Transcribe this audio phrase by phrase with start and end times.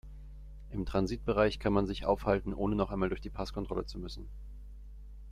[0.71, 4.25] Im Transitbereich kann man sich aufhalten, ohne noch einmal durch die Passkontrolle zu müssen.